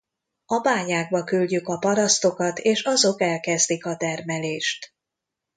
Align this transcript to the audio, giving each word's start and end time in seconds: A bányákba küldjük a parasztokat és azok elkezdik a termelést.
A 0.45 0.59
bányákba 0.59 1.23
küldjük 1.23 1.67
a 1.67 1.77
parasztokat 1.77 2.59
és 2.59 2.83
azok 2.83 3.21
elkezdik 3.21 3.85
a 3.85 3.95
termelést. 3.95 4.93